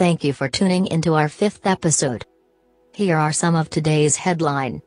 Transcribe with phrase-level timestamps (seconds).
[0.00, 2.24] Thank you for tuning into our fifth episode.
[2.94, 4.80] Here are some of today's headline.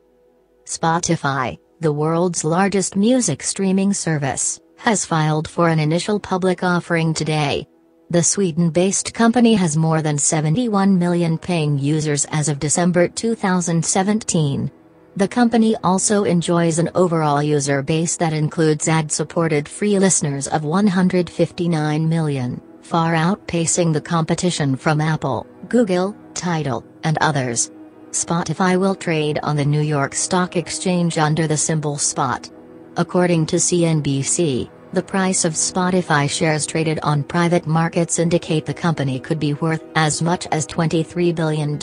[0.64, 7.64] Spotify, the world's largest music streaming service, has filed for an initial public offering today.
[8.10, 14.68] The Sweden based company has more than 71 million paying users as of December 2017.
[15.14, 20.64] The company also enjoys an overall user base that includes ad supported free listeners of
[20.64, 27.70] 159 million, far outpacing the competition from Apple, Google, Tidal, and others.
[28.10, 32.50] Spotify will trade on the New York Stock Exchange under the symbol SPOT.
[32.96, 39.18] According to CNBC, the price of Spotify shares traded on private markets indicate the company
[39.18, 41.78] could be worth as much as $23 billion.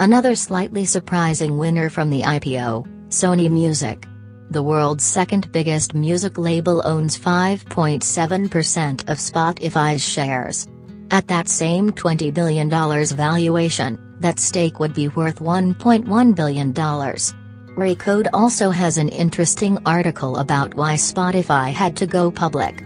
[0.00, 4.06] Another slightly surprising winner from the IPO, Sony Music.
[4.50, 10.66] The world's second biggest music label owns 5.7% of Spotify's shares.
[11.12, 16.74] At that same $20 billion valuation, that stake would be worth $1.1 billion.
[16.74, 22.84] Recode also has an interesting article about why Spotify had to go public.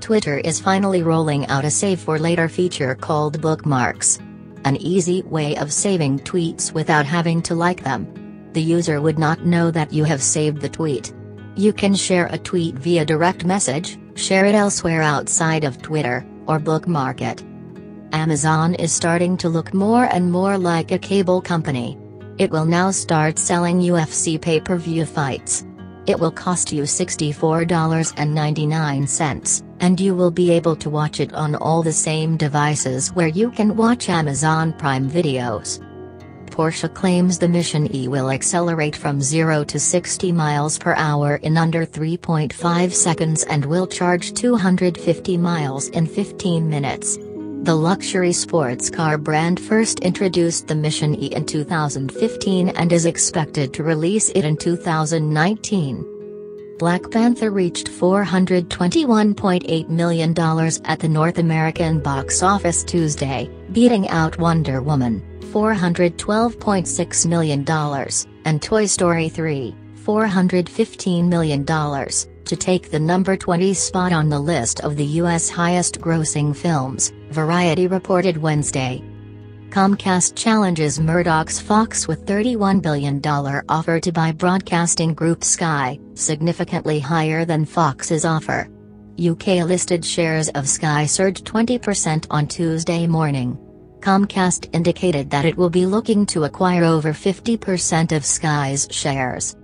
[0.00, 4.18] Twitter is finally rolling out a save for later feature called Bookmarks.
[4.66, 8.19] An easy way of saving tweets without having to like them.
[8.52, 11.12] The user would not know that you have saved the tweet.
[11.56, 16.58] You can share a tweet via direct message, share it elsewhere outside of Twitter, or
[16.58, 17.42] bookmark it.
[18.12, 21.96] Amazon is starting to look more and more like a cable company.
[22.38, 25.64] It will now start selling UFC pay per view fights.
[26.06, 31.82] It will cost you $64.99, and you will be able to watch it on all
[31.82, 35.86] the same devices where you can watch Amazon Prime videos.
[36.50, 41.56] Porsche claims the Mission E will accelerate from 0 to 60 miles per hour in
[41.56, 47.16] under 3.5 seconds and will charge 250 miles in 15 minutes.
[47.62, 53.72] The luxury sports car brand first introduced the Mission E in 2015 and is expected
[53.74, 56.09] to release it in 2019.
[56.80, 60.30] Black Panther reached $421.8 million
[60.86, 65.20] at the North American box office Tuesday, beating out Wonder Woman,
[65.52, 67.66] $412.6 million,
[68.46, 74.80] and Toy Story 3, $415 million to take the number 20 spot on the list
[74.80, 75.50] of the U.S.
[75.50, 79.04] highest grossing films, Variety reported Wednesday.
[79.70, 83.24] Comcast challenges Murdoch's Fox with $31 billion
[83.68, 88.68] offer to buy broadcasting group Sky, significantly higher than Fox's offer.
[89.16, 93.56] UK listed shares of Sky surged 20% on Tuesday morning.
[94.00, 99.56] Comcast indicated that it will be looking to acquire over 50% of Sky's shares.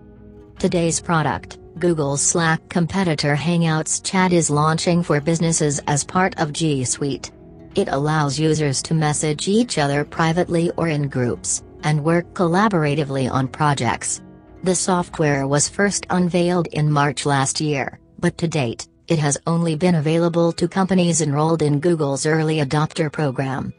[0.61, 6.85] Today's product Google's Slack competitor Hangouts chat is launching for businesses as part of G
[6.85, 7.33] Suite.
[7.77, 13.49] It allows users to message each other privately or in groups, and work collaboratively on
[13.49, 14.23] projects.
[14.63, 19.77] The software was first unveiled in March last year, but to date, it has only
[19.77, 23.75] been available to companies enrolled in Google's early adopter program.